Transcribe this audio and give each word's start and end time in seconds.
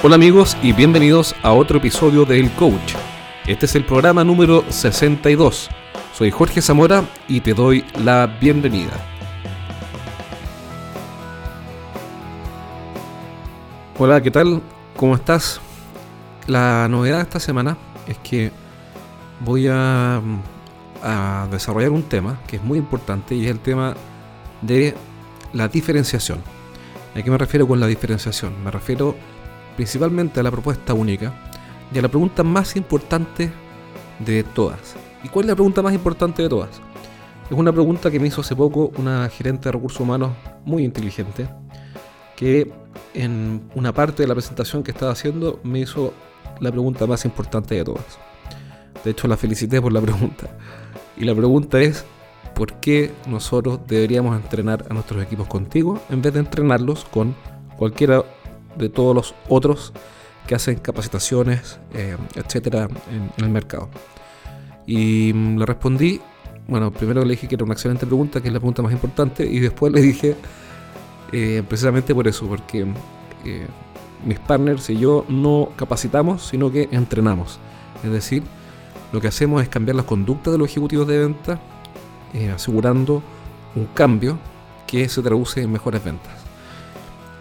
Hola 0.00 0.14
amigos 0.14 0.56
y 0.62 0.72
bienvenidos 0.72 1.34
a 1.42 1.52
otro 1.52 1.78
episodio 1.78 2.24
de 2.24 2.38
El 2.38 2.52
Coach. 2.52 2.94
Este 3.48 3.66
es 3.66 3.74
el 3.74 3.84
programa 3.84 4.22
número 4.22 4.64
62. 4.70 5.68
Soy 6.14 6.30
Jorge 6.30 6.62
Zamora 6.62 7.02
y 7.26 7.40
te 7.40 7.52
doy 7.52 7.84
la 8.04 8.28
bienvenida. 8.40 8.92
Hola, 13.98 14.22
¿qué 14.22 14.30
tal? 14.30 14.62
¿Cómo 14.96 15.16
estás? 15.16 15.60
La 16.46 16.86
novedad 16.88 17.16
de 17.16 17.22
esta 17.24 17.40
semana 17.40 17.76
es 18.06 18.18
que 18.18 18.52
voy 19.40 19.66
a, 19.66 20.22
a 21.02 21.48
desarrollar 21.50 21.90
un 21.90 22.04
tema 22.04 22.40
que 22.46 22.56
es 22.56 22.62
muy 22.62 22.78
importante 22.78 23.34
y 23.34 23.46
es 23.46 23.50
el 23.50 23.58
tema 23.58 23.94
de 24.62 24.94
la 25.52 25.66
diferenciación. 25.66 26.38
¿A 27.16 27.20
qué 27.20 27.30
me 27.32 27.38
refiero 27.38 27.66
con 27.66 27.80
la 27.80 27.88
diferenciación? 27.88 28.62
Me 28.62 28.70
refiero 28.70 29.16
principalmente 29.78 30.40
a 30.40 30.42
la 30.42 30.50
propuesta 30.50 30.92
única 30.92 31.32
y 31.94 32.00
a 32.00 32.02
la 32.02 32.08
pregunta 32.08 32.42
más 32.42 32.74
importante 32.74 33.48
de 34.18 34.42
todas. 34.42 34.96
¿Y 35.22 35.28
cuál 35.28 35.44
es 35.44 35.50
la 35.50 35.54
pregunta 35.54 35.82
más 35.82 35.94
importante 35.94 36.42
de 36.42 36.48
todas? 36.48 36.80
Es 37.48 37.56
una 37.56 37.72
pregunta 37.72 38.10
que 38.10 38.18
me 38.18 38.26
hizo 38.26 38.40
hace 38.40 38.56
poco 38.56 38.90
una 38.96 39.28
gerente 39.28 39.68
de 39.68 39.72
recursos 39.72 40.00
humanos 40.00 40.32
muy 40.64 40.82
inteligente, 40.82 41.48
que 42.34 42.72
en 43.14 43.70
una 43.76 43.92
parte 43.94 44.24
de 44.24 44.26
la 44.26 44.34
presentación 44.34 44.82
que 44.82 44.90
estaba 44.90 45.12
haciendo 45.12 45.60
me 45.62 45.78
hizo 45.78 46.12
la 46.58 46.72
pregunta 46.72 47.06
más 47.06 47.24
importante 47.24 47.76
de 47.76 47.84
todas. 47.84 48.18
De 49.04 49.12
hecho, 49.12 49.28
la 49.28 49.36
felicité 49.36 49.80
por 49.80 49.92
la 49.92 50.00
pregunta. 50.00 50.58
Y 51.16 51.24
la 51.24 51.36
pregunta 51.36 51.80
es, 51.80 52.04
¿por 52.52 52.80
qué 52.80 53.12
nosotros 53.28 53.78
deberíamos 53.86 54.34
entrenar 54.34 54.86
a 54.90 54.92
nuestros 54.92 55.22
equipos 55.22 55.46
contigo 55.46 56.00
en 56.10 56.20
vez 56.20 56.32
de 56.32 56.40
entrenarlos 56.40 57.04
con 57.04 57.36
cualquiera 57.76 58.24
de 58.78 58.88
todos 58.88 59.14
los 59.14 59.34
otros 59.48 59.92
que 60.46 60.54
hacen 60.54 60.76
capacitaciones, 60.78 61.78
eh, 61.94 62.16
etcétera, 62.34 62.88
en, 63.10 63.44
el 63.44 63.50
mercado. 63.50 63.90
Y 64.86 65.32
mm, 65.34 65.58
le 65.58 65.66
respondí, 65.66 66.20
bueno, 66.66 66.90
primero 66.90 67.22
le 67.22 67.32
dije 67.32 67.46
que 67.46 67.54
era 67.54 67.64
una 67.64 67.74
excelente 67.74 68.06
pregunta, 68.06 68.40
que 68.40 68.48
es 68.48 68.54
la 68.54 68.58
pregunta 68.58 68.82
más 68.82 68.92
importante, 68.92 69.44
y 69.44 69.60
después 69.60 69.92
le 69.92 70.00
dije, 70.00 70.36
eh, 71.32 71.62
precisamente 71.68 72.14
por 72.14 72.26
eso, 72.26 72.46
porque 72.46 72.86
eh, 73.44 73.66
mis 74.24 74.38
partners 74.38 74.88
y 74.88 74.98
yo 74.98 75.26
no 75.28 75.70
capacitamos, 75.76 76.46
sino 76.46 76.72
que 76.72 76.88
entrenamos. 76.92 77.58
Es 78.02 78.10
decir, 78.10 78.42
lo 79.12 79.20
que 79.20 79.28
hacemos 79.28 79.62
es 79.62 79.68
cambiar 79.68 79.96
las 79.96 80.06
conductas 80.06 80.52
de 80.52 80.58
los 80.58 80.70
ejecutivos 80.70 81.06
de 81.06 81.18
venta, 81.18 81.60
asegurando 82.54 83.22
un 83.74 83.86
cambio 83.86 84.38
que 84.86 85.08
se 85.08 85.22
traduce 85.22 85.62
en 85.62 85.72
mejores 85.72 86.02
ventas. 86.02 86.32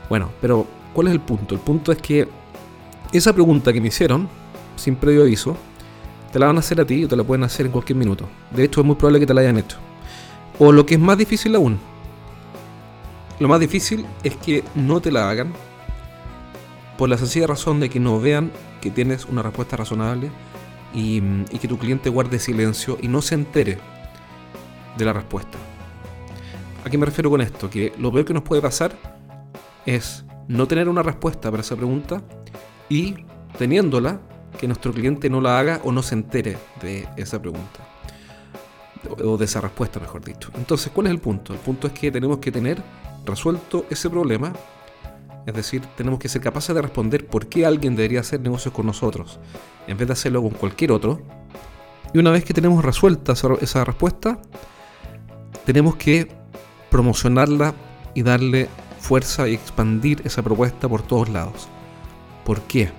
Bueno, 0.09 0.29
pero 0.39 0.65
¿Cuál 0.97 1.09
es 1.09 1.13
el 1.13 1.19
punto? 1.19 1.53
El 1.53 1.61
punto 1.61 1.91
es 1.91 1.99
que 1.99 2.27
esa 3.13 3.31
pregunta 3.31 3.71
que 3.71 3.79
me 3.79 3.89
hicieron, 3.89 4.27
sin 4.77 4.95
previo 4.95 5.21
aviso, 5.21 5.55
te 6.33 6.39
la 6.39 6.47
van 6.47 6.55
a 6.55 6.59
hacer 6.61 6.81
a 6.81 6.85
ti 6.85 7.03
o 7.03 7.07
te 7.07 7.15
la 7.15 7.23
pueden 7.23 7.43
hacer 7.43 7.67
en 7.67 7.71
cualquier 7.71 7.99
minuto. 7.99 8.27
De 8.49 8.63
hecho, 8.63 8.81
es 8.81 8.87
muy 8.87 8.95
probable 8.95 9.19
que 9.19 9.27
te 9.27 9.33
la 9.35 9.41
hayan 9.41 9.59
hecho. 9.59 9.77
O 10.57 10.71
lo 10.71 10.87
que 10.87 10.95
es 10.95 10.99
más 10.99 11.15
difícil 11.15 11.53
aún, 11.53 11.77
lo 13.39 13.47
más 13.47 13.59
difícil 13.59 14.07
es 14.23 14.37
que 14.37 14.63
no 14.73 14.99
te 14.99 15.11
la 15.11 15.29
hagan 15.29 15.53
por 16.97 17.09
la 17.09 17.17
sencilla 17.19 17.45
razón 17.45 17.79
de 17.79 17.91
que 17.91 17.99
no 17.99 18.19
vean 18.19 18.51
que 18.81 18.89
tienes 18.89 19.25
una 19.25 19.43
respuesta 19.43 19.77
razonable 19.77 20.31
y, 20.95 21.21
y, 21.51 21.59
que 21.59 21.67
tu 21.67 21.77
cliente 21.77 22.09
guarde 22.09 22.39
silencio 22.39 22.97
y 22.99 23.07
no 23.07 23.21
se 23.21 23.35
entere 23.35 23.77
de 24.97 25.05
la 25.05 25.13
respuesta. 25.13 25.59
¿A 26.83 26.89
qué 26.89 26.97
me 26.97 27.05
refiero 27.05 27.29
con 27.29 27.41
esto? 27.41 27.69
Que 27.69 27.93
lo 27.99 28.11
peor 28.11 28.25
que 28.25 28.33
nos 28.33 28.41
puede 28.41 28.63
pasar 28.63 28.97
es 29.85 30.25
no 30.47 30.67
tener 30.67 30.89
una 30.89 31.03
respuesta 31.03 31.51
para 31.51 31.61
esa 31.61 31.75
pregunta 31.75 32.21
y 32.89 33.15
teniéndola, 33.57 34.19
que 34.57 34.67
nuestro 34.67 34.91
cliente 34.91 35.29
no 35.29 35.41
la 35.41 35.59
haga 35.59 35.81
o 35.83 35.91
no 35.91 36.01
se 36.01 36.15
entere 36.15 36.57
de 36.81 37.07
esa 37.15 37.39
pregunta. 37.41 37.79
O 39.23 39.37
de 39.37 39.45
esa 39.45 39.61
respuesta, 39.61 39.99
mejor 39.99 40.23
dicho. 40.23 40.49
Entonces, 40.55 40.91
¿cuál 40.93 41.07
es 41.07 41.11
el 41.11 41.19
punto? 41.19 41.53
El 41.53 41.59
punto 41.59 41.87
es 41.87 41.93
que 41.93 42.11
tenemos 42.11 42.39
que 42.39 42.51
tener 42.51 42.81
resuelto 43.25 43.85
ese 43.89 44.09
problema. 44.09 44.53
Es 45.45 45.53
decir, 45.53 45.81
tenemos 45.95 46.19
que 46.19 46.27
ser 46.27 46.41
capaces 46.41 46.75
de 46.75 46.81
responder 46.81 47.25
por 47.27 47.47
qué 47.47 47.65
alguien 47.65 47.95
debería 47.95 48.21
hacer 48.21 48.41
negocios 48.41 48.73
con 48.73 48.85
nosotros, 48.85 49.39
en 49.87 49.97
vez 49.97 50.07
de 50.07 50.13
hacerlo 50.13 50.41
con 50.41 50.51
cualquier 50.51 50.91
otro. 50.91 51.21
Y 52.13 52.17
una 52.17 52.31
vez 52.31 52.43
que 52.43 52.53
tenemos 52.53 52.83
resuelta 52.83 53.33
esa 53.33 53.85
respuesta, 53.85 54.39
tenemos 55.65 55.95
que 55.95 56.27
promocionarla 56.89 57.75
y 58.13 58.23
darle 58.23 58.69
fuerza 59.07 59.47
y 59.47 59.53
expandir 59.53 60.21
esa 60.25 60.41
propuesta 60.41 60.89
por 60.89 61.01
todos 61.01 61.29
lados. 61.29 61.69
¿Por 62.43 62.61
qué? 62.63 62.91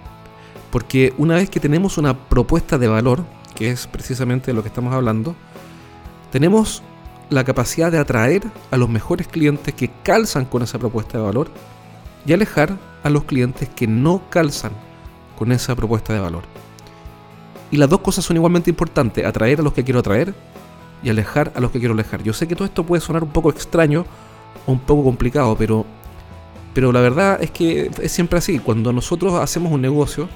Porque 0.71 1.13
una 1.19 1.35
vez 1.35 1.51
que 1.51 1.61
tenemos 1.61 1.99
una 1.99 2.17
propuesta 2.17 2.79
de 2.79 2.89
valor, 2.89 3.25
que 3.55 3.71
es 3.71 3.87
precisamente 3.87 4.47
de 4.47 4.55
lo 4.55 4.63
que 4.63 4.69
estamos 4.69 4.95
hablando, 4.95 5.37
tenemos 6.33 6.83
la 7.29 7.45
capacidad 7.45 7.93
de 7.93 7.99
atraer 7.99 8.43
a 8.71 8.79
los 8.79 8.89
mejores 8.89 9.29
clientes 9.29 9.75
que 9.75 9.91
calzan 10.03 10.47
con 10.47 10.63
esa 10.63 10.79
propuesta 10.79 11.19
de 11.19 11.25
valor 11.25 11.51
y 12.25 12.33
alejar 12.33 12.79
a 13.03 13.11
los 13.11 13.25
clientes 13.25 13.69
que 13.69 13.87
no 13.87 14.23
calzan 14.31 14.73
con 15.37 15.53
esa 15.53 15.77
propuesta 15.77 16.15
de 16.15 16.21
valor. 16.21 16.45
Y 17.71 17.77
las 17.77 17.91
dos 17.91 18.01
cosas 18.01 18.25
son 18.25 18.39
igualmente 18.39 18.71
importantes, 18.71 19.27
atraer 19.27 19.61
a 19.61 19.63
los 19.63 19.75
que 19.75 19.85
quiero 19.85 20.01
atraer 20.01 20.35
y 21.03 21.11
alejar 21.11 21.53
a 21.55 21.61
los 21.61 21.71
que 21.71 21.79
quiero 21.79 21.93
alejar. 21.93 22.23
Yo 22.23 22.33
sé 22.33 22.49
que 22.49 22.55
todo 22.55 22.65
esto 22.65 22.85
puede 22.85 23.03
sonar 23.03 23.23
un 23.23 23.31
poco 23.31 23.51
extraño 23.51 24.07
o 24.67 24.73
un 24.73 24.81
poco 24.81 25.05
complicado, 25.05 25.55
pero 25.57 25.85
pero 26.79 26.93
la 26.93 27.01
verdad 27.01 27.43
es 27.43 27.51
que 27.51 27.91
es 28.01 28.13
siempre 28.13 28.39
así. 28.39 28.61
Cuando 28.61 28.93
nosotros 28.93 29.35
hacemos 29.35 29.73
un 29.73 29.83
negocio, 29.83 30.29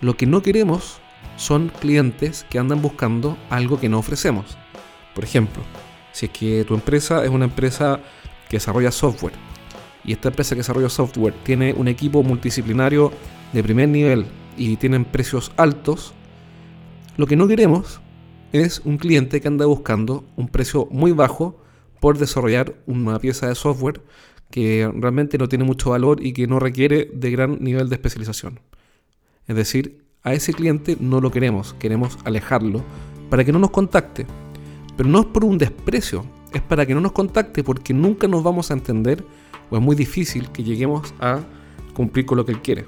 lo 0.00 0.16
que 0.16 0.26
no 0.26 0.42
queremos 0.42 1.00
son 1.36 1.72
clientes 1.80 2.46
que 2.48 2.60
andan 2.60 2.80
buscando 2.80 3.36
algo 3.50 3.80
que 3.80 3.88
no 3.88 3.98
ofrecemos. 3.98 4.56
Por 5.12 5.24
ejemplo, 5.24 5.60
si 6.12 6.26
es 6.26 6.30
que 6.30 6.64
tu 6.64 6.74
empresa 6.74 7.24
es 7.24 7.30
una 7.30 7.46
empresa 7.46 7.98
que 8.48 8.58
desarrolla 8.58 8.92
software 8.92 9.32
y 10.04 10.12
esta 10.12 10.28
empresa 10.28 10.54
que 10.54 10.60
desarrolla 10.60 10.88
software 10.88 11.34
tiene 11.42 11.72
un 11.72 11.88
equipo 11.88 12.22
multidisciplinario 12.22 13.10
de 13.52 13.64
primer 13.64 13.88
nivel 13.88 14.26
y 14.56 14.76
tienen 14.76 15.04
precios 15.04 15.50
altos, 15.56 16.14
lo 17.16 17.26
que 17.26 17.34
no 17.34 17.48
queremos 17.48 18.00
es 18.52 18.82
un 18.84 18.98
cliente 18.98 19.40
que 19.40 19.48
anda 19.48 19.66
buscando 19.66 20.24
un 20.36 20.46
precio 20.46 20.86
muy 20.92 21.10
bajo 21.10 21.60
por 21.98 22.18
desarrollar 22.18 22.76
una 22.86 23.18
pieza 23.18 23.48
de 23.48 23.56
software 23.56 24.00
que 24.50 24.90
realmente 24.94 25.38
no 25.38 25.48
tiene 25.48 25.64
mucho 25.64 25.90
valor 25.90 26.24
y 26.24 26.32
que 26.32 26.46
no 26.46 26.58
requiere 26.58 27.10
de 27.12 27.30
gran 27.30 27.58
nivel 27.60 27.88
de 27.88 27.96
especialización. 27.96 28.60
Es 29.46 29.56
decir, 29.56 30.04
a 30.22 30.34
ese 30.34 30.52
cliente 30.52 30.96
no 31.00 31.20
lo 31.20 31.30
queremos, 31.30 31.74
queremos 31.74 32.18
alejarlo 32.24 32.82
para 33.30 33.44
que 33.44 33.52
no 33.52 33.58
nos 33.58 33.70
contacte. 33.70 34.26
Pero 34.96 35.08
no 35.08 35.20
es 35.20 35.26
por 35.26 35.44
un 35.44 35.58
desprecio, 35.58 36.24
es 36.52 36.62
para 36.62 36.86
que 36.86 36.94
no 36.94 37.00
nos 37.00 37.12
contacte 37.12 37.62
porque 37.62 37.94
nunca 37.94 38.26
nos 38.26 38.42
vamos 38.42 38.70
a 38.70 38.74
entender 38.74 39.24
o 39.70 39.76
es 39.76 39.82
muy 39.82 39.96
difícil 39.96 40.50
que 40.50 40.64
lleguemos 40.64 41.14
a 41.20 41.40
cumplir 41.94 42.26
con 42.26 42.38
lo 42.38 42.44
que 42.44 42.52
él 42.52 42.62
quiere. 42.62 42.84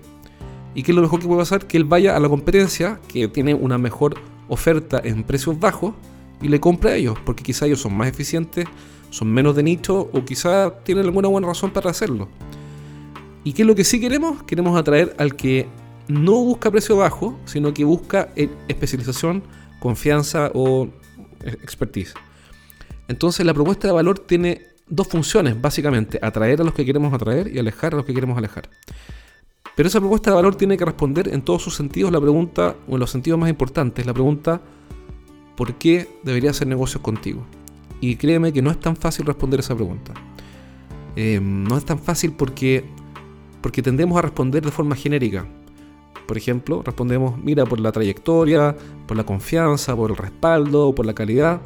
¿Y 0.75 0.83
qué 0.83 0.93
es 0.93 0.97
lo 0.97 1.03
mejor 1.03 1.21
que 1.21 1.27
puede 1.27 1.41
pasar? 1.41 1.67
Que 1.67 1.77
él 1.77 1.85
vaya 1.85 2.17
a 2.17 2.21
la 2.21 2.29
competencia 2.29 3.01
que 3.09 3.29
tiene 3.29 3.55
una 3.55 3.77
mejor 3.77 4.15
oferta 4.49 5.01
en 5.03 5.25
precios 5.25 5.59
bajos 5.59 5.95
y 6.41 6.49
le 6.49 6.61
compre 6.61 6.91
a 6.93 6.97
ellos, 6.97 7.19
porque 7.25 7.43
quizá 7.43 7.67
ellos 7.67 7.81
son 7.81 7.97
más 7.97 8.09
eficientes, 8.09 8.67
son 9.11 9.33
menos 9.33 9.55
de 9.57 9.63
nicho 9.63 10.11
o 10.13 10.25
quizá 10.25 10.83
tienen 10.85 11.05
alguna 11.05 11.29
buena 11.29 11.49
razón 11.49 11.71
para 11.73 11.91
hacerlo. 11.91 12.29
¿Y 13.45 13.53
qué 13.53 13.63
es 13.63 13.69
lo 13.69 13.75
que 13.75 13.85
sí 13.85 14.01
queremos? 14.01 14.43
Queremos 14.45 14.79
atraer 14.79 15.15
al 15.19 15.35
que 15.35 15.69
no 16.09 16.33
busca 16.45 16.71
precio 16.71 16.97
bajo, 16.97 17.39
sino 17.45 17.73
que 17.73 17.85
busca 17.85 18.31
e-, 18.37 18.51
especialización, 18.69 19.43
confianza 19.81 20.51
o 20.55 20.89
e-, 21.45 21.51
expertise. 21.51 22.15
Entonces 23.09 23.45
la 23.45 23.55
propuesta 23.55 23.89
de 23.89 23.95
valor 23.95 24.19
tiene 24.19 24.67
dos 24.89 25.09
funciones, 25.09 25.61
básicamente, 25.61 26.19
atraer 26.21 26.61
a 26.61 26.65
los 26.65 26.75
que 26.75 26.85
queremos 26.85 27.13
atraer 27.13 27.49
y 27.55 27.59
alejar 27.59 27.95
a 27.95 27.99
los 27.99 28.07
que 28.07 28.15
queremos 28.15 28.37
alejar. 28.37 28.69
Pero 29.77 29.89
esa 29.89 30.01
propuesta 30.01 30.31
de 30.31 30.37
valor 30.37 30.57
tiene 30.57 30.77
que 30.77 30.85
responder 30.85 31.29
en 31.29 31.43
todos 31.43 31.63
sus 31.63 31.75
sentidos 31.75 32.13
la 32.13 32.21
pregunta, 32.21 32.77
o 32.89 32.95
en 32.95 33.01
los 33.01 33.11
sentidos 33.11 33.39
más 33.39 33.49
importantes, 33.49 34.05
la 34.05 34.13
pregunta, 34.13 34.61
¿por 35.57 35.75
qué 35.75 36.09
debería 36.23 36.51
hacer 36.51 36.67
negocios 36.67 37.03
contigo? 37.03 37.47
Y 38.01 38.17
créeme 38.17 38.53
que 38.53 38.63
no 38.63 38.71
es 38.71 38.81
tan 38.81 38.97
fácil 38.97 39.27
responder 39.27 39.61
esa 39.61 39.75
pregunta. 39.75 40.15
Eh, 41.17 41.41
no 41.43 41.77
es 41.77 41.85
tan 41.85 41.99
fácil 41.99 42.33
porque, 42.33 42.85
porque 43.61 43.83
tendemos 43.83 44.19
a 44.19 44.23
responder 44.23 44.65
de 44.65 44.71
forma 44.71 44.97
genérica. 44.97 45.47
Por 46.27 46.37
ejemplo, 46.37 46.83
respondemos, 46.85 47.37
mira, 47.43 47.67
por 47.67 47.81
la 47.81 47.93
trayectoria, 47.93 48.77
por 49.07 49.17
la 49.17 49.25
confianza, 49.25 49.97
por 49.97 50.11
el 50.11 50.17
respaldo, 50.17 50.95
por 50.95 51.05
la 51.05 51.15
calidad. 51.15 51.61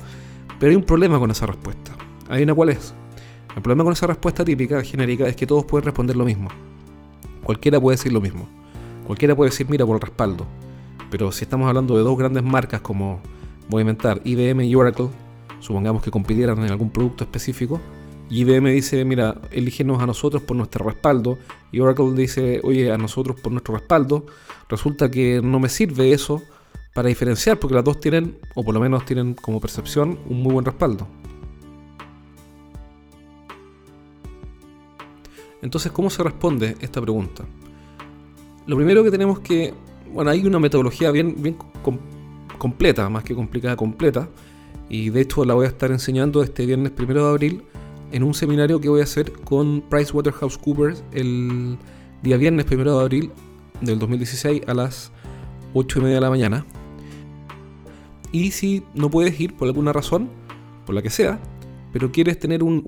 Pero 0.58 0.70
hay 0.70 0.76
un 0.76 0.84
problema 0.84 1.18
con 1.18 1.30
esa 1.30 1.46
respuesta. 1.46 1.92
¿Hay 2.28 2.42
una 2.42 2.54
cuál 2.54 2.70
es? 2.70 2.94
El 3.54 3.62
problema 3.62 3.84
con 3.84 3.92
esa 3.92 4.06
respuesta 4.06 4.44
típica, 4.44 4.82
genérica, 4.82 5.28
es 5.28 5.36
que 5.36 5.46
todos 5.46 5.64
pueden 5.64 5.84
responder 5.84 6.16
lo 6.16 6.24
mismo. 6.24 6.48
Cualquiera 7.44 7.80
puede 7.80 7.96
decir 7.96 8.12
lo 8.12 8.20
mismo. 8.20 8.48
Cualquiera 9.06 9.36
puede 9.36 9.50
decir, 9.50 9.68
mira, 9.68 9.84
por 9.84 9.96
el 9.96 10.00
respaldo. 10.00 10.46
Pero 11.10 11.30
si 11.30 11.44
estamos 11.44 11.68
hablando 11.68 11.96
de 11.96 12.02
dos 12.02 12.18
grandes 12.18 12.42
marcas 12.42 12.80
como, 12.80 13.20
voy 13.68 13.80
a 13.80 13.82
inventar, 13.82 14.20
IBM 14.24 14.64
y 14.64 14.74
Oracle, 14.74 15.08
supongamos 15.64 16.02
que 16.02 16.10
compitieran 16.10 16.58
en 16.58 16.70
algún 16.70 16.90
producto 16.90 17.24
específico, 17.24 17.80
Y 18.28 18.40
IBM 18.40 18.70
dice, 18.70 19.04
mira, 19.04 19.40
elígenos 19.50 20.02
a 20.02 20.06
nosotros 20.06 20.42
por 20.42 20.56
nuestro 20.56 20.84
respaldo. 20.84 21.38
Y 21.72 21.80
Oracle 21.80 22.12
dice, 22.14 22.60
oye, 22.62 22.90
a 22.92 22.98
nosotros 22.98 23.40
por 23.40 23.52
nuestro 23.52 23.74
respaldo. 23.74 24.26
Resulta 24.68 25.10
que 25.10 25.40
no 25.42 25.58
me 25.60 25.68
sirve 25.68 26.12
eso 26.12 26.42
para 26.94 27.08
diferenciar, 27.08 27.58
porque 27.58 27.74
las 27.74 27.84
dos 27.84 28.00
tienen, 28.00 28.38
o 28.54 28.64
por 28.64 28.74
lo 28.74 28.80
menos 28.80 29.04
tienen 29.04 29.34
como 29.34 29.60
percepción, 29.60 30.18
un 30.28 30.42
muy 30.42 30.52
buen 30.52 30.64
respaldo. 30.64 31.06
Entonces, 35.60 35.92
¿cómo 35.92 36.10
se 36.10 36.22
responde 36.22 36.76
esta 36.80 37.00
pregunta? 37.00 37.44
Lo 38.66 38.76
primero 38.76 39.02
que 39.02 39.10
tenemos 39.10 39.40
que, 39.40 39.74
bueno, 40.12 40.30
hay 40.30 40.46
una 40.46 40.58
metodología 40.58 41.10
bien, 41.10 41.36
bien 41.38 41.56
completa, 42.58 43.08
más 43.08 43.24
que 43.24 43.34
complicada, 43.34 43.76
completa, 43.76 44.28
y 44.88 45.10
de 45.10 45.20
hecho 45.20 45.44
la 45.44 45.54
voy 45.54 45.66
a 45.66 45.68
estar 45.68 45.90
enseñando 45.90 46.42
este 46.42 46.66
viernes 46.66 46.92
primero 46.92 47.24
de 47.24 47.30
abril 47.30 47.62
en 48.12 48.22
un 48.22 48.34
seminario 48.34 48.80
que 48.80 48.88
voy 48.88 49.00
a 49.00 49.04
hacer 49.04 49.32
con 49.32 49.82
PricewaterhouseCoopers 49.82 51.02
el 51.12 51.78
día 52.22 52.36
viernes 52.36 52.64
primero 52.64 52.96
de 52.96 53.02
abril 53.02 53.32
del 53.80 53.98
2016 53.98 54.62
a 54.68 54.74
las 54.74 55.10
8 55.74 55.98
y 55.98 56.02
media 56.02 56.14
de 56.16 56.20
la 56.20 56.30
mañana. 56.30 56.66
Y 58.30 58.50
si 58.50 58.84
no 58.94 59.10
puedes 59.10 59.38
ir 59.40 59.54
por 59.54 59.68
alguna 59.68 59.92
razón, 59.92 60.28
por 60.86 60.94
la 60.94 61.02
que 61.02 61.10
sea, 61.10 61.40
pero 61.92 62.10
quieres 62.12 62.38
tener 62.38 62.62
un, 62.62 62.82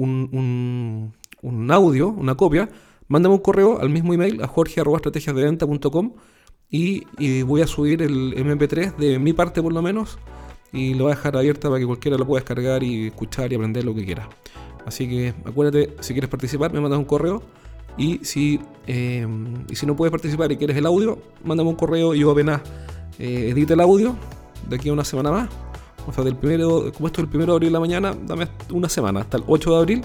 un, 1.43 1.71
audio, 1.71 2.09
una 2.09 2.35
copia, 2.35 2.69
mándame 3.09 3.35
un 3.35 3.41
correo 3.41 3.81
al 3.81 3.91
mismo 3.91 4.15
email 4.15 4.43
a 4.43 4.49
jorge.estrategiasdeventa.com 4.49 6.15
y, 6.71 7.05
y 7.19 7.43
voy 7.43 7.63
a 7.63 7.67
subir 7.67 8.03
el 8.03 8.35
MP3 8.35 8.97
de 8.97 9.19
mi 9.19 9.33
parte 9.33 9.63
por 9.63 9.73
lo 9.73 9.83
menos 9.83 10.19
y 10.73 10.95
lo 10.95 11.05
voy 11.05 11.13
a 11.13 11.17
dejar 11.17 11.37
abierta 11.37 11.69
para 11.69 11.81
que 11.81 11.87
cualquiera 11.87 12.19
lo 12.19 12.27
pueda 12.27 12.41
descargar 12.41 12.83
y 12.83 13.09
escuchar 13.09 13.53
y 13.53 13.57
aprender 13.57 13.85
lo 13.85 13.95
que 13.95 14.05
quiera. 14.05 14.29
Así 14.87 15.09
que 15.09 15.35
acuérdate, 15.45 15.97
si 16.01 16.13
quieres 16.13 16.31
participar, 16.31 16.73
me 16.73 16.81
mandas 16.81 16.99
un 16.99 17.05
correo. 17.05 17.43
Y 17.99 18.19
si, 18.25 18.61
eh, 18.87 19.27
y 19.71 19.75
si 19.75 19.87
no 19.87 19.97
puedes 19.97 20.11
participar 20.11 20.53
y 20.53 20.57
quieres 20.57 20.77
el 20.77 20.87
audio, 20.87 21.19
mándame 21.45 21.71
un 21.71 21.77
correo 21.77 22.15
y 22.15 22.21
yo 22.21 22.31
apenas 22.31 22.61
eh, 23.19 23.49
edite 23.51 23.73
el 23.73 23.81
audio, 23.81 24.15
de 24.69 24.77
aquí 24.77 24.91
a 24.91 24.93
una 24.93 25.05
semana 25.05 25.31
más. 25.31 25.49
O 26.07 26.13
sea, 26.13 26.23
del 26.23 26.37
primero, 26.37 26.93
como 26.93 27.09
esto 27.09 27.21
es 27.21 27.25
el 27.25 27.29
primero 27.29 27.53
de 27.53 27.57
abril 27.57 27.69
de 27.71 27.73
la 27.73 27.81
mañana, 27.81 28.15
dame 28.27 28.49
una 28.71 28.89
semana, 28.89 29.21
hasta 29.21 29.39
el 29.39 29.45
8 29.47 29.71
de 29.71 29.77
abril. 29.77 30.03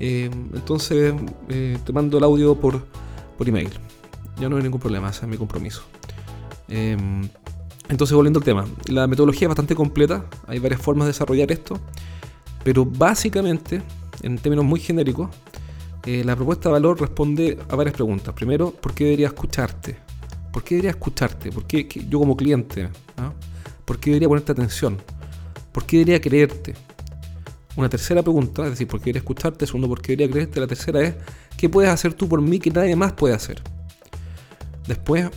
Eh, 0.00 0.30
entonces 0.54 1.14
eh, 1.48 1.78
te 1.84 1.92
mando 1.92 2.18
el 2.18 2.24
audio 2.24 2.54
por, 2.54 2.84
por 3.38 3.48
email. 3.48 3.70
Ya 4.38 4.48
no 4.48 4.56
hay 4.56 4.62
ningún 4.62 4.80
problema, 4.80 5.10
ese 5.10 5.20
es 5.22 5.28
mi 5.28 5.36
compromiso. 5.36 5.82
Entonces, 7.90 8.14
volviendo 8.14 8.38
al 8.38 8.44
tema, 8.44 8.66
la 8.86 9.08
metodología 9.08 9.46
es 9.46 9.48
bastante 9.48 9.74
completa, 9.74 10.24
hay 10.46 10.60
varias 10.60 10.80
formas 10.80 11.06
de 11.06 11.12
desarrollar 11.12 11.50
esto, 11.50 11.76
pero 12.62 12.84
básicamente, 12.84 13.82
en 14.22 14.38
términos 14.38 14.64
muy 14.64 14.78
genéricos, 14.78 15.28
eh, 16.06 16.22
la 16.24 16.36
propuesta 16.36 16.68
de 16.68 16.74
valor 16.74 17.00
responde 17.00 17.58
a 17.68 17.74
varias 17.74 17.94
preguntas. 17.94 18.32
Primero, 18.32 18.70
¿por 18.70 18.94
qué 18.94 19.04
debería 19.04 19.26
escucharte? 19.26 19.96
¿Por 20.52 20.62
qué 20.62 20.76
debería 20.76 20.92
escucharte? 20.92 21.50
¿Por 21.50 21.66
qué 21.66 21.88
yo 22.08 22.20
como 22.20 22.36
cliente? 22.36 22.88
¿ah? 23.16 23.32
¿Por 23.84 23.98
qué 23.98 24.10
debería 24.10 24.28
ponerte 24.28 24.52
atención? 24.52 24.96
¿Por 25.72 25.84
qué 25.84 25.98
debería 25.98 26.20
creerte? 26.20 26.74
Una 27.74 27.88
tercera 27.88 28.22
pregunta, 28.22 28.62
es 28.64 28.70
decir, 28.70 28.86
¿por 28.86 29.00
qué 29.00 29.06
debería 29.06 29.20
escucharte? 29.20 29.66
Segundo, 29.66 29.88
¿por 29.88 30.00
qué 30.00 30.12
debería 30.12 30.32
creerte? 30.32 30.60
La 30.60 30.68
tercera 30.68 31.00
es, 31.00 31.16
¿qué 31.56 31.68
puedes 31.68 31.90
hacer 31.90 32.14
tú 32.14 32.28
por 32.28 32.40
mí 32.40 32.60
que 32.60 32.70
nadie 32.70 32.94
más 32.94 33.14
puede 33.14 33.34
hacer? 33.34 33.60
Después, 34.86 35.28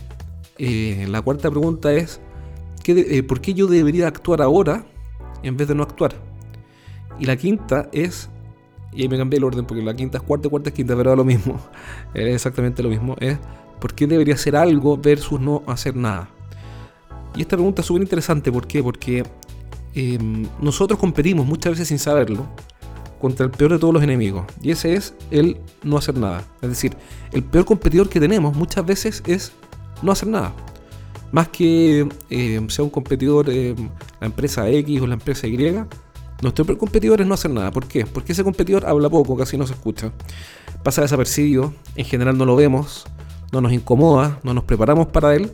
eh, 0.58 1.06
la 1.08 1.20
cuarta 1.20 1.50
pregunta 1.50 1.92
es, 1.92 2.20
eh, 2.92 3.22
¿por 3.22 3.40
qué 3.40 3.54
yo 3.54 3.66
debería 3.66 4.08
actuar 4.08 4.42
ahora 4.42 4.84
en 5.42 5.56
vez 5.56 5.68
de 5.68 5.74
no 5.74 5.82
actuar? 5.82 6.14
Y 7.18 7.26
la 7.26 7.36
quinta 7.36 7.88
es, 7.92 8.28
y 8.92 9.02
ahí 9.02 9.08
me 9.08 9.16
cambié 9.16 9.38
el 9.38 9.44
orden 9.44 9.64
porque 9.64 9.82
la 9.82 9.94
quinta 9.94 10.18
es 10.18 10.24
cuarta, 10.24 10.48
cuarta 10.48 10.70
es 10.70 10.74
quinta, 10.74 10.96
pero 10.96 11.12
es 11.12 11.16
lo 11.16 11.24
mismo, 11.24 11.60
es 12.14 12.34
exactamente 12.34 12.82
lo 12.82 12.88
mismo, 12.88 13.16
es 13.20 13.38
¿por 13.80 13.94
qué 13.94 14.06
debería 14.06 14.34
hacer 14.34 14.56
algo 14.56 14.96
versus 14.96 15.40
no 15.40 15.62
hacer 15.66 15.96
nada? 15.96 16.28
Y 17.36 17.42
esta 17.42 17.56
pregunta 17.56 17.82
es 17.82 17.86
súper 17.86 18.02
interesante, 18.02 18.52
¿por 18.52 18.66
qué? 18.66 18.82
Porque 18.82 19.24
em, 19.94 20.46
nosotros 20.60 20.98
competimos 20.98 21.46
muchas 21.46 21.72
veces 21.72 21.88
sin 21.88 21.98
saberlo 21.98 22.46
contra 23.20 23.46
el 23.46 23.50
peor 23.50 23.72
de 23.72 23.78
todos 23.78 23.94
los 23.94 24.02
enemigos. 24.02 24.44
Y 24.62 24.70
ese 24.70 24.94
es 24.94 25.14
el 25.30 25.56
no 25.82 25.96
hacer 25.96 26.16
nada. 26.16 26.44
Es 26.60 26.68
decir, 26.68 26.96
el 27.32 27.42
peor 27.42 27.64
competidor 27.64 28.08
que 28.08 28.20
tenemos 28.20 28.54
muchas 28.54 28.84
veces 28.84 29.22
es 29.26 29.52
no 30.02 30.12
hacer 30.12 30.28
nada. 30.28 30.52
Más 31.34 31.48
que 31.48 32.06
em, 32.30 32.68
sea 32.68 32.84
un 32.84 32.90
competidor 32.90 33.50
em, 33.50 33.90
la 34.20 34.28
empresa 34.28 34.70
X 34.70 35.00
o 35.00 35.06
la 35.08 35.14
empresa 35.14 35.48
Y, 35.48 35.74
nuestro 36.42 36.64
peor 36.64 36.78
competidor 36.78 37.20
es 37.20 37.26
no 37.26 37.34
hacer 37.34 37.50
nada. 37.50 37.72
¿Por 37.72 37.88
qué? 37.88 38.06
Porque 38.06 38.30
ese 38.30 38.44
competidor 38.44 38.86
habla 38.86 39.10
poco, 39.10 39.36
casi 39.36 39.58
no 39.58 39.66
se 39.66 39.72
escucha. 39.72 40.12
Pasa 40.84 41.02
desapercibido, 41.02 41.74
en 41.96 42.04
general 42.04 42.38
no 42.38 42.44
lo 42.44 42.54
vemos, 42.54 43.04
no 43.50 43.60
nos 43.60 43.72
incomoda, 43.72 44.38
no 44.44 44.54
nos 44.54 44.62
preparamos 44.62 45.08
para 45.08 45.34
él 45.34 45.50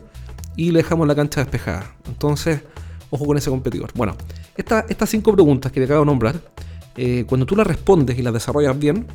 y 0.55 0.69
le 0.69 0.83
dejamos 0.83 1.07
la 1.07 1.15
cancha 1.15 1.41
despejada. 1.41 1.95
Entonces, 2.07 2.61
ojo 3.09 3.25
con 3.25 3.37
ese 3.37 3.49
competidor. 3.49 3.89
Bueno, 3.95 4.15
estas 4.55 5.09
cinco 5.09 5.33
preguntas 5.33 5.71
que 5.71 5.79
te 5.79 5.85
acabo 5.85 6.01
de 6.01 6.05
nombrar, 6.05 6.41
eh, 6.95 7.25
cuando 7.27 7.47
tú 7.47 7.55
las 7.55 7.65
respondes 7.65 8.19
y 8.19 8.21
las 8.21 8.33
desarrollas 8.33 8.77
bien, 8.77 9.07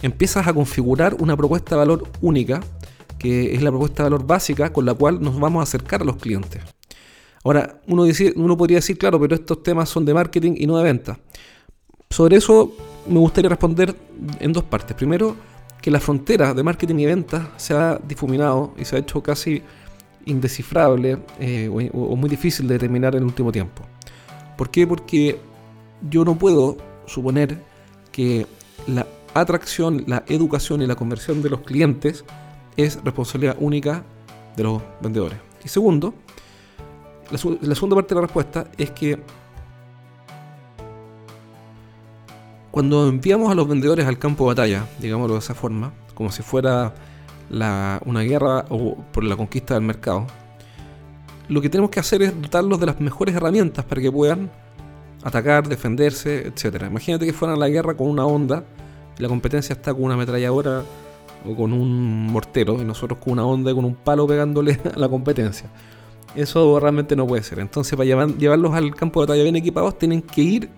empiezas 0.00 0.46
a 0.46 0.52
configurar 0.52 1.16
una 1.18 1.36
propuesta 1.36 1.74
de 1.74 1.78
valor 1.80 2.08
única, 2.20 2.60
que 3.24 3.54
es 3.54 3.62
la 3.62 3.70
propuesta 3.70 4.02
de 4.02 4.10
valor 4.10 4.26
básica 4.26 4.70
con 4.70 4.84
la 4.84 4.92
cual 4.92 5.18
nos 5.22 5.40
vamos 5.40 5.60
a 5.60 5.62
acercar 5.62 6.02
a 6.02 6.04
los 6.04 6.16
clientes. 6.16 6.60
Ahora, 7.42 7.80
uno, 7.86 8.04
uno 8.36 8.56
podría 8.58 8.76
decir, 8.76 8.98
claro, 8.98 9.18
pero 9.18 9.34
estos 9.34 9.62
temas 9.62 9.88
son 9.88 10.04
de 10.04 10.12
marketing 10.12 10.52
y 10.58 10.66
no 10.66 10.76
de 10.76 10.84
venta. 10.84 11.18
Sobre 12.10 12.36
eso 12.36 12.74
me 13.08 13.18
gustaría 13.18 13.48
responder 13.48 13.96
en 14.40 14.52
dos 14.52 14.64
partes. 14.64 14.94
Primero, 14.94 15.36
que 15.80 15.90
la 15.90 16.00
frontera 16.00 16.52
de 16.52 16.62
marketing 16.62 16.96
y 16.96 17.06
venta 17.06 17.50
se 17.56 17.72
ha 17.72 17.98
difuminado 18.06 18.74
y 18.76 18.84
se 18.84 18.96
ha 18.96 18.98
hecho 18.98 19.22
casi 19.22 19.62
indescifrable 20.26 21.16
eh, 21.40 21.70
o, 21.94 22.16
muy 22.16 22.28
difícil 22.28 22.68
de 22.68 22.74
determinar 22.74 23.14
en 23.14 23.22
el 23.22 23.24
último 23.24 23.50
tiempo. 23.50 23.84
¿Por 24.58 24.68
qué? 24.68 24.86
Porque 24.86 25.40
yo 26.10 26.26
no 26.26 26.36
puedo 26.36 26.76
suponer 27.06 27.58
que 28.12 28.46
la 28.86 29.06
atracción, 29.32 30.04
la 30.06 30.24
educación 30.28 30.82
y 30.82 30.86
la 30.86 30.94
conversión 30.94 31.40
de 31.40 31.48
los 31.48 31.60
clientes 31.62 32.22
es 32.76 33.02
responsabilidad 33.02 33.56
única 33.58 34.04
de 34.56 34.62
los 34.62 34.82
vendedores. 35.00 35.38
Y 35.64 35.68
segundo, 35.68 36.14
la, 37.30 37.38
segunda 37.38 37.96
parte 37.96 38.14
de 38.14 38.14
la 38.16 38.26
respuesta 38.26 38.66
es 38.76 38.90
que 38.90 39.18
cuando 42.70 43.08
enviamos 43.08 43.50
a 43.50 43.54
los 43.54 43.68
vendedores 43.68 44.06
al 44.06 44.18
campo 44.18 44.44
de 44.44 44.48
batalla, 44.48 44.86
digámoslo 44.98 45.34
de 45.34 45.40
esa 45.40 45.54
forma, 45.54 45.92
como 46.14 46.30
si 46.30 46.42
fuera 46.42 46.94
una 47.50 48.22
guerra 48.22 48.64
o 48.68 48.96
por 49.12 49.24
la 49.24 49.36
conquista 49.36 49.74
del 49.74 49.84
mercado, 49.84 50.26
lo 51.48 51.60
que 51.60 51.68
tenemos 51.68 51.90
que 51.90 52.00
hacer 52.00 52.22
es 52.22 52.40
dotarlos 52.40 52.80
de 52.80 52.86
las 52.86 53.00
mejores 53.00 53.34
herramientas 53.34 53.84
para 53.84 54.00
que 54.00 54.10
puedan 54.10 54.50
atacar, 55.22 55.68
defenderse, 55.68 56.46
etc. 56.48 56.84
Imagínate 56.88 57.26
que 57.26 57.32
fueran 57.32 57.56
a 57.56 57.60
la 57.60 57.68
guerra 57.68 57.94
con 57.94 58.08
una 58.08 58.26
onda 58.26 58.64
y 59.18 59.22
la 59.22 59.28
competencia 59.28 59.72
está 59.72 59.92
con 59.92 60.04
una 60.04 60.14
ametralladora 60.14 60.82
o 61.44 61.54
con 61.54 61.72
un 61.72 62.26
mortero 62.26 62.80
y 62.80 62.84
nosotros 62.84 63.18
con 63.18 63.34
una 63.34 63.46
onda 63.46 63.74
con 63.74 63.84
un 63.84 63.94
palo 63.94 64.26
pegándole 64.26 64.78
a 64.94 64.98
la 64.98 65.08
competencia. 65.08 65.68
Eso 66.34 66.78
realmente 66.80 67.14
no 67.14 67.26
puede 67.26 67.42
ser. 67.42 67.60
Entonces, 67.60 67.96
para 67.96 68.06
llevarlos 68.06 68.74
al 68.74 68.94
campo 68.94 69.20
de 69.20 69.26
batalla 69.26 69.42
bien 69.44 69.56
equipados, 69.56 69.98
tienen 69.98 70.20
que 70.22 70.40
ir 70.40 70.70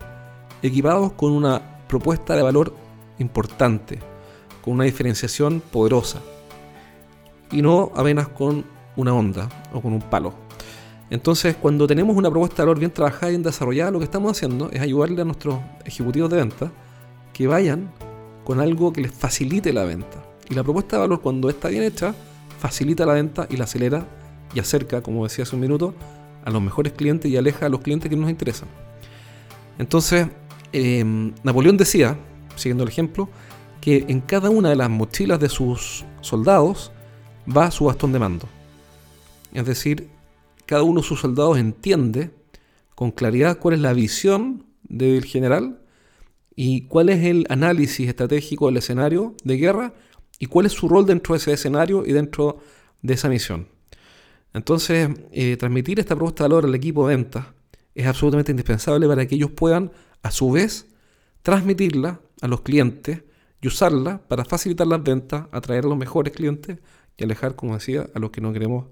equipados 0.63 1.13
con 1.13 1.33
una 1.33 1.61
propuesta 1.89 2.37
de 2.37 2.43
valor 2.43 2.75
importante, 3.19 3.99
con 4.63 4.75
una 4.75 4.85
diferenciación 4.85 5.61
poderosa 5.61 6.21
y 7.51 7.63
no 7.63 7.93
apenas 7.95 8.29
con 8.29 8.65
una 8.97 9.15
onda 9.15 9.49
o 9.73 9.81
con 9.81 9.93
un 9.93 10.03
palo. 10.03 10.35
Entonces, 11.09 11.55
cuando 11.55 11.87
tenemos 11.87 12.17
una 12.17 12.31
propuesta 12.31 12.57
de 12.57 12.63
valor 12.67 12.79
bien 12.81 12.91
trabajada 12.91 13.29
y 13.29 13.33
bien 13.33 13.43
desarrollada, 13.43 13.93
lo 13.93 13.99
que 13.99 14.05
estamos 14.05 14.33
haciendo 14.33 14.71
es 14.73 14.81
ayudarle 14.81 15.23
a 15.23 15.25
nuestros 15.25 15.61
ejecutivos 15.85 16.31
de 16.31 16.37
venta 16.37 16.73
que 17.33 17.47
vayan 17.47 17.91
con 18.45 18.61
algo 18.61 18.93
que 18.93 19.03
les 19.03 19.13
facilite 19.13 19.73
la 19.73 19.85
venta. 19.85 20.26
Y 20.49 20.55
la 20.55 20.63
propuesta 20.63 20.97
de 20.97 21.01
valor, 21.01 21.21
cuando 21.21 21.49
está 21.49 21.69
bien 21.69 21.83
hecha, 21.83 22.15
facilita 22.59 23.05
la 23.07 23.15
venta 23.15 23.47
y 23.51 23.57
la 23.57 23.65
acelera 23.65 24.07
y 24.55 24.61
acerca, 24.61 25.03
como 25.03 25.25
decía 25.25 25.43
hace 25.43 25.57
un 25.57 25.63
minuto, 25.63 25.95
a 26.45 26.51
los 26.51 26.63
mejores 26.63 26.93
clientes 26.93 27.31
y 27.31 27.37
aleja 27.37 27.67
a 27.67 27.69
los 27.69 27.81
clientes 27.81 28.09
que 28.09 28.17
nos 28.17 28.31
interesan. 28.31 28.69
Entonces, 29.79 30.29
em, 30.73 31.35
Napoleón 31.43 31.77
decía, 31.77 32.17
siguiendo 32.55 32.85
el 32.85 32.89
ejemplo, 32.89 33.29
que 33.81 34.05
en 34.09 34.21
cada 34.21 34.51
una 34.51 34.71
de 34.71 34.77
las 34.77 34.89
mochilas 34.89 35.41
de 35.41 35.49
sus 35.49 36.05
soldados 36.21 36.93
va 37.47 37.71
su 37.71 37.85
bastón 37.85 38.13
de 38.13 38.19
mando. 38.19 38.49
Es 39.53 39.67
decir, 39.67 40.09
cada 40.67 40.83
uno 40.83 41.01
de 41.01 41.07
sus 41.07 41.21
soldados 41.21 41.59
entiende 41.59 42.31
con 42.95 43.11
claridad 43.11 43.59
cuál 43.59 43.75
es 43.75 43.81
la 43.81 43.93
visión 43.93 44.67
del 44.83 45.25
general 45.25 45.81
y 46.55 46.83
cuál 46.83 47.11
es 47.11 47.25
el 47.25 47.47
análisis 47.49 48.09
estratégico 48.09 48.67
del 48.67 48.79
escenario 48.79 49.35
de 49.45 49.57
guerra 49.57 49.95
y 50.39 50.47
cuál 50.47 50.67
es 50.67 50.73
su 50.73 50.89
rol 50.89 51.07
dentro 51.07 51.35
de 51.35 51.39
ese 51.39 51.53
escenario 51.53 52.05
y 52.07 52.13
dentro 52.13 52.59
de 53.03 53.15
esa 53.15 53.29
misión. 53.29 53.69
Entonces, 54.53 55.11
eh, 55.33 55.57
transmitir 55.57 56.01
esta 56.01 56.15
propuesta 56.15 56.45
de 56.45 56.49
valor 56.49 56.65
al 56.65 56.75
equipo 56.75 57.07
de 57.07 57.17
venta 57.17 57.55
es 57.95 58.07
absolutamente 58.07 58.53
indispensable 58.53 59.07
para 59.07 59.27
que 59.27 59.35
ellos 59.35 59.51
puedan, 59.51 59.93
a 60.23 60.31
su 60.31 60.51
vez, 60.51 60.87
transmitirla 61.43 62.21
a 62.41 62.49
los 62.49 62.63
clientes 62.63 63.23
y 63.61 63.69
usarla 63.69 64.19
para 64.29 64.45
facilitar 64.45 64.87
las 64.87 65.03
ventas, 65.03 65.47
atraer 65.53 65.85
a 65.85 65.89
los 65.89 65.99
mejores 65.99 66.33
clientes 66.33 66.79
y 67.17 67.25
alejar, 67.25 67.57
como 67.57 67.75
decía, 67.75 68.07
a 68.15 68.19
los 68.19 68.31
que 68.31 68.41
no 68.41 68.53
queremos 68.53 68.87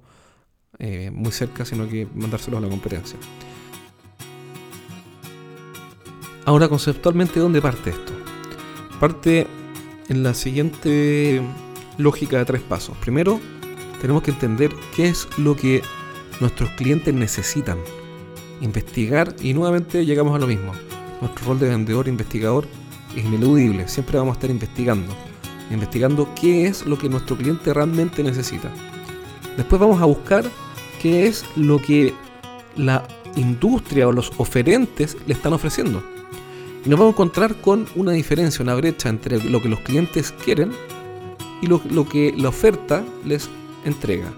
eh, 0.79 1.11
muy 1.11 1.33
cerca, 1.33 1.65
sino 1.65 1.89
que 1.89 2.07
mandárselos 2.15 2.59
a 2.59 2.63
la 2.63 2.69
competencia. 2.69 3.19
Ahora, 6.47 6.69
conceptualmente, 6.69 7.41
¿dónde 7.41 7.63
parte 7.63 7.91
esto? 7.91 8.13
Parte 9.01 9.47
en 10.09 10.23
la 10.23 10.35
siguiente 10.35 11.41
lógica 11.99 12.39
de 12.39 12.45
tres 12.45 12.63
pasos. 12.63 12.97
Primero, 12.99 13.41
tenemos 14.01 14.23
que 14.23 14.31
entender 14.31 14.71
qué 14.95 15.09
es 15.09 15.29
lo 15.39 15.57
que 15.57 15.83
nuestros 16.41 16.71
clientes 16.71 17.15
necesitan. 17.15 17.79
Investigar 18.61 19.35
y 19.41 19.55
nuevamente 19.55 20.05
llegamos 20.05 20.35
a 20.35 20.39
lo 20.39 20.47
mismo. 20.47 20.73
Nuestro 21.21 21.47
rol 21.47 21.59
de 21.59 21.69
vendedor 21.69 22.09
investigador 22.09 22.67
es 23.17 23.25
ineludible. 23.25 23.89
Siempre 23.89 24.19
vamos 24.19 24.33
a 24.33 24.39
estar 24.39 24.51
investigando. 24.51 25.15
Investigando 25.71 26.29
qué 26.41 26.67
es 26.67 26.85
lo 26.85 26.99
que 26.99 27.09
nuestro 27.09 27.37
cliente 27.37 27.73
realmente 27.73 28.23
necesita. 28.23 28.71
Después 29.57 29.81
vamos 29.81 30.03
a 30.03 30.05
buscar 30.05 30.45
qué 31.01 31.27
es 31.27 31.45
lo 31.57 31.81
que 31.81 32.13
la 32.77 33.07
industria 33.37 34.09
o 34.09 34.13
los 34.13 34.33
oferentes 34.37 35.17
le 35.27 35.35
están 35.35 35.53
ofreciendo. 35.53 36.03
Y 36.85 36.91
nos 36.91 36.99
vamos 36.99 37.13
a 37.13 37.17
encontrar 37.17 37.61
con 37.63 37.87
una 37.97 38.13
diferencia, 38.13 38.63
una 38.63 38.75
brecha 38.75 39.09
entre 39.09 39.43
lo 39.43 39.63
que 39.63 39.71
los 39.71 39.81
clientes 39.81 40.33
quieren 40.33 40.71
y 41.63 41.67
lo, 41.67 41.81
que 42.07 42.35
la 42.37 42.51
oferta 42.51 43.03
les 43.25 43.49
entrega. 43.87 44.31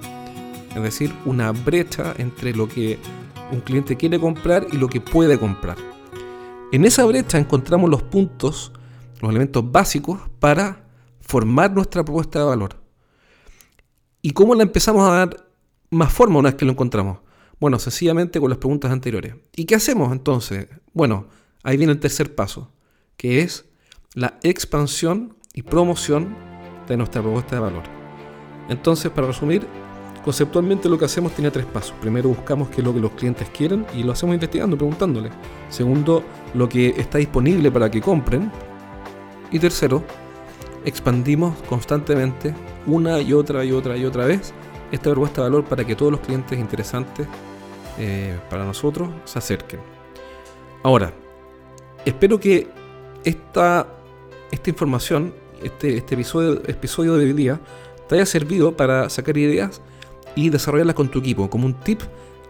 Es 0.76 0.82
decir, 0.82 1.12
una 1.24 1.50
brecha 1.50 2.14
entre 2.18 2.54
lo 2.54 2.68
que 2.68 2.98
un 3.50 3.60
cliente 3.60 3.96
quiere 3.96 4.20
comprar 4.20 4.66
y 4.72 4.76
lo 4.76 4.86
que 4.88 5.00
puede 5.00 5.40
comprar. 5.40 5.76
En 6.70 6.84
esa 6.84 7.04
brecha 7.04 7.36
encontramos 7.36 7.90
los 7.90 8.04
puntos, 8.04 8.72
los 9.20 9.30
elementos 9.30 9.68
básicos 9.72 10.20
para 10.38 10.84
formar 11.20 11.72
nuestra 11.72 12.04
propuesta 12.04 12.38
de 12.38 12.44
valor. 12.44 12.76
¿Y 14.22 14.30
cómo 14.30 14.54
la 14.54 14.62
empezamos 14.62 15.08
a 15.08 15.12
dar 15.12 15.48
más 15.90 16.12
forma 16.12 16.38
una 16.38 16.50
vez 16.50 16.56
que 16.56 16.64
lo 16.64 16.72
encontramos? 16.72 17.18
Bueno, 17.58 17.80
sencillamente 17.80 18.38
con 18.38 18.50
las 18.50 18.58
preguntas 18.58 18.92
anteriores. 18.92 19.34
¿Y 19.56 19.64
qué 19.64 19.74
hacemos 19.74 20.12
entonces? 20.12 20.68
Bueno, 20.92 21.26
Ahí 21.66 21.76
viene 21.76 21.94
el 21.94 21.98
tercer 21.98 22.32
paso, 22.36 22.70
que 23.16 23.40
es 23.40 23.64
la 24.14 24.38
expansión 24.44 25.34
y 25.52 25.62
promoción 25.62 26.36
de 26.86 26.96
nuestra 26.96 27.20
propuesta 27.20 27.56
de 27.56 27.60
valor. 27.60 27.82
Entonces, 28.68 29.10
para 29.10 29.26
resumir, 29.26 29.66
conceptualmente 30.24 30.88
lo 30.88 30.96
que 30.96 31.06
hacemos 31.06 31.32
tiene 31.32 31.50
tres 31.50 31.66
pasos. 31.66 31.92
Primero 32.00 32.28
buscamos 32.28 32.68
qué 32.68 32.82
es 32.82 32.84
lo 32.84 32.94
que 32.94 33.00
los 33.00 33.10
clientes 33.10 33.48
quieren 33.48 33.84
y 33.96 34.04
lo 34.04 34.12
hacemos 34.12 34.34
investigando, 34.34 34.78
preguntándole. 34.78 35.30
Segundo, 35.68 36.22
lo 36.54 36.68
que 36.68 36.90
está 36.90 37.18
disponible 37.18 37.72
para 37.72 37.90
que 37.90 38.00
compren. 38.00 38.48
Y 39.50 39.58
tercero, 39.58 40.04
expandimos 40.84 41.60
constantemente 41.68 42.54
una 42.86 43.20
y 43.20 43.32
otra 43.32 43.64
y 43.64 43.72
otra 43.72 43.96
y 43.96 44.04
otra 44.04 44.26
vez 44.26 44.54
esta 44.92 45.10
propuesta 45.10 45.42
de 45.42 45.48
valor 45.48 45.64
para 45.64 45.84
que 45.84 45.96
todos 45.96 46.12
los 46.12 46.20
clientes 46.20 46.60
interesantes 46.60 47.26
eh, 47.98 48.38
para 48.48 48.64
nosotros 48.64 49.08
se 49.24 49.40
acerquen. 49.40 49.80
Ahora, 50.84 51.12
espero 52.06 52.40
que 52.40 52.68
esta, 53.24 53.86
esta 54.50 54.70
información, 54.70 55.34
este, 55.62 55.98
este 55.98 56.14
episodio, 56.14 56.62
episodio 56.66 57.16
de 57.16 57.26
hoy 57.26 57.32
día, 57.34 57.60
te 58.08 58.14
haya 58.14 58.24
servido 58.24 58.76
para 58.76 59.10
sacar 59.10 59.36
ideas 59.36 59.82
y 60.36 60.48
desarrollarlas 60.48 60.94
con 60.94 61.08
tu 61.08 61.18
equipo. 61.18 61.50
Como 61.50 61.66
un 61.66 61.74
tip, 61.74 62.00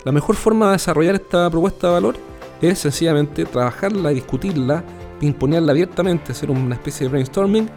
la 0.05 0.13
mejor 0.13 0.37
forma 0.37 0.67
de 0.67 0.73
desarrollar 0.73 1.17
esta 1.17 1.51
propuesta 1.51 1.89
de 1.89 1.93
valor 1.95 2.17
es 2.61 2.79
sencillamente 2.79 3.45
trabajarla, 3.47 4.11
discutirla, 4.11 4.85
imponerla 5.21 5.73
abiertamente, 5.73 6.33
hacer 6.33 6.51
una 6.51 6.75
especie 6.75 7.07
de 7.07 7.11
brainstorming 7.11 7.69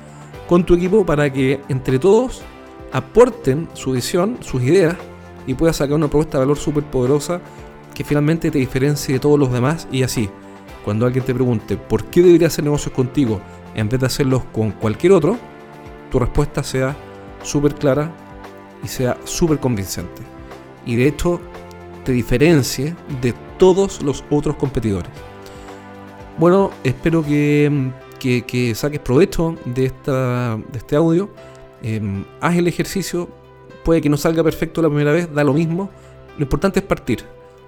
con 0.48 0.66
tu 0.66 0.76
equipo 0.76 1.06
para 1.06 1.32
que 1.32 1.62
entre 1.70 1.98
todos 1.98 2.42
aporten 2.92 3.70
su 3.74 3.92
visión, 3.92 4.38
sus 4.42 4.62
ideas 4.64 4.98
y 5.48 5.54
puedas 5.54 5.78
sacar 5.78 5.96
una 5.96 6.08
propuesta 6.08 6.38
de 6.38 6.46
valor 6.46 6.58
súper 6.58 6.84
poderosa 6.84 7.40
que 7.94 8.04
finalmente 8.04 8.52
te 8.52 8.58
diferencie 8.58 9.14
de 9.14 9.20
todos 9.20 9.40
los 9.40 9.52
demás 9.52 9.88
y 9.92 10.04
así 10.04 10.30
cuando 10.90 11.06
alguien 11.06 11.24
te 11.24 11.36
pregunte 11.36 11.78
por 11.78 12.06
qué 12.06 12.24
debería 12.24 12.48
hacer 12.48 12.64
negocios 12.64 12.96
contigo 12.96 13.40
en 13.76 13.88
vez 13.88 14.00
de 14.00 14.08
hacerlos 14.08 14.42
con 14.46 14.72
cualquier 14.72 15.12
otro, 15.12 15.38
tu 16.10 16.18
respuesta 16.18 16.64
sea 16.64 16.98
súper 17.44 17.76
clara 17.76 18.12
y 18.84 18.88
sea 18.88 19.16
súper 19.24 19.60
convincente. 19.60 20.24
Y 20.88 20.96
de 20.96 21.08
hecho 21.08 21.40
te 22.04 22.12
diferencie 22.12 22.96
de 23.22 23.36
todos 23.60 24.02
los 24.02 24.24
otros 24.32 24.56
competidores. 24.56 25.12
Bueno, 26.40 26.72
espero 26.84 27.24
que, 27.24 28.74
saques 28.74 29.00
provecho 29.00 29.58
de, 29.66 29.94
este 30.74 30.96
audio. 30.96 31.30
Em, 31.84 32.26
haz 32.42 32.58
el 32.58 32.68
ejercicio. 32.68 33.30
Puede 33.86 34.02
que 34.02 34.10
no 34.10 34.18
salga 34.18 34.44
perfecto 34.44 34.82
la 34.82 34.88
primera 34.88 35.12
vez, 35.12 35.32
da 35.32 35.44
lo 35.44 35.54
mismo. 35.54 35.92
Lo 36.36 36.42
importante 36.42 36.80
es 36.80 36.86
partir. 36.88 37.20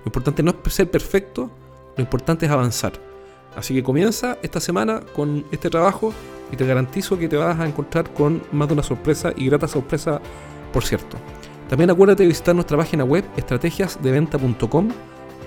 Lo 0.03 0.05
importante 0.07 0.41
no 0.41 0.55
es 0.65 0.73
ser 0.73 0.89
perfecto, 0.89 1.51
lo 1.95 2.01
importante 2.01 2.47
es 2.47 2.51
avanzar. 2.51 3.10
Así 3.55 3.73
que 3.73 3.83
comienza 3.83 4.37
esta 4.41 4.59
semana 4.59 5.01
con 5.15 5.45
este 5.51 5.69
trabajo 5.69 6.13
y 6.51 6.55
te 6.55 6.65
garantizo 6.65 7.17
que 7.17 7.27
te 7.27 7.37
vas 7.37 7.59
a 7.59 7.67
encontrar 7.67 8.11
con 8.13 8.41
más 8.51 8.67
de 8.67 8.73
una 8.73 8.83
sorpresa 8.83 9.33
y 9.35 9.47
grata 9.47 9.67
sorpresa, 9.67 10.21
por 10.73 10.83
cierto. 10.83 11.17
También 11.69 11.89
acuérdate 11.89 12.23
de 12.23 12.27
visitar 12.27 12.55
nuestra 12.55 12.77
página 12.77 13.03
web 13.03 13.23
estrategiasdeventa.com, 13.37 14.89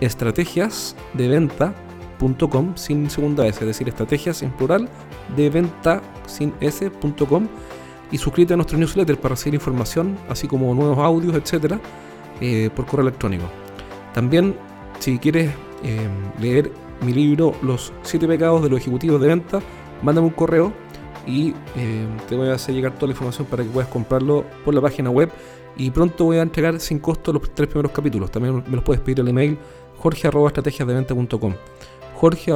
estrategiasdeventa.com 0.01 2.77
sin 2.77 3.11
segunda 3.11 3.47
S, 3.47 3.61
es 3.61 3.67
decir, 3.67 3.89
estrategias 3.89 4.43
en 4.43 4.51
plural 4.53 4.89
de 5.37 5.51
venta 5.51 6.01
sin 6.27 6.55
S.com 6.61 7.49
y 8.11 8.19
suscríbete 8.19 8.55
a 8.55 8.57
nuestro 8.57 8.79
newsletter 8.79 9.19
para 9.19 9.35
recibir 9.35 9.55
información, 9.55 10.17
así 10.29 10.47
como 10.47 10.75
nuevos 10.75 10.99
audios, 10.99 11.35
etcétera, 11.35 11.81
eh, 12.41 12.71
por 12.75 12.87
correo 12.87 13.09
electrónico. 13.09 13.45
También, 14.15 14.57
si 15.01 15.19
quieres 15.19 15.51
eh, 15.83 16.09
leer 16.41 16.71
mi 17.05 17.13
libro 17.13 17.55
Los 17.63 17.93
siete 18.03 18.27
pecados 18.27 18.63
de 18.63 18.71
los 18.71 18.81
ejecutivos 18.81 19.21
de 19.21 19.29
venta, 19.29 19.61
mándame 20.03 20.29
un 20.29 20.33
correo 20.33 20.73
y 21.27 21.55
eh, 21.77 22.07
te 22.29 22.37
voy 22.37 22.49
a 22.49 22.55
hacer 22.55 22.75
llegar 22.75 22.95
toda 22.95 23.09
la 23.09 23.13
información 23.13 23.47
para 23.47 23.65
que 23.65 23.71
puedas 23.71 23.89
comprarlo 23.89 24.45
por 24.65 24.75
la 24.75 24.81
página 24.81 25.11
web 25.11 25.31
y 25.77 25.91
pronto 25.91 26.25
voy 26.25 26.39
a 26.39 26.43
entregar 26.43 26.79
sin 26.81 26.99
costo 26.99 27.33
los 27.33 27.55
tres 27.55 27.69
primeros 27.69 27.93
capítulos. 27.93 28.31
También 28.31 28.63
me 28.67 28.77
los 28.77 28.85
puedes 28.85 29.03
pedir 29.03 29.21
al 29.21 29.29
email 29.29 29.59
jorge 29.99 30.29
jorge 32.15 32.53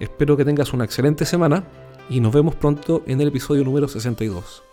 Espero 0.00 0.36
que 0.36 0.44
tengas 0.44 0.72
una 0.72 0.84
excelente 0.84 1.26
semana 1.26 1.64
y 2.08 2.20
nos 2.20 2.32
vemos 2.32 2.54
pronto 2.54 3.02
en 3.06 3.20
el 3.20 3.28
episodio 3.28 3.64
número 3.64 3.86
62. 3.86 4.69